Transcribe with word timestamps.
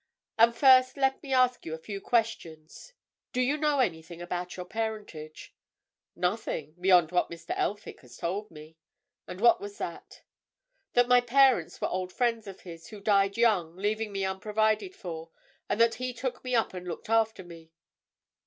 And 0.35 0.55
first 0.55 0.97
let 0.97 1.21
me 1.21 1.31
ask 1.31 1.63
you 1.63 1.75
a 1.75 1.77
few 1.77 2.01
questions. 2.01 2.93
Do 3.33 3.39
you 3.39 3.55
know 3.55 3.77
anything 3.77 4.19
about 4.19 4.57
your 4.57 4.65
parentage?" 4.65 5.53
"Nothing—beyond 6.15 7.11
what 7.11 7.29
Mr. 7.29 7.53
Elphick 7.55 8.01
has 8.01 8.17
told 8.17 8.49
me." 8.49 8.77
"And 9.27 9.39
what 9.39 9.61
was 9.61 9.77
that?" 9.77 10.23
"That 10.93 11.07
my 11.07 11.21
parents 11.21 11.79
were 11.79 11.87
old 11.89 12.11
friends 12.11 12.47
of 12.47 12.61
his, 12.61 12.87
who 12.87 12.99
died 12.99 13.37
young, 13.37 13.75
leaving 13.75 14.11
me 14.11 14.25
unprovided 14.25 14.95
for, 14.95 15.29
and 15.69 15.79
that 15.79 15.93
he 15.93 16.13
took 16.15 16.43
me 16.43 16.55
up 16.55 16.73
and 16.73 16.87
looked 16.87 17.07
after 17.07 17.43
me." 17.43 17.71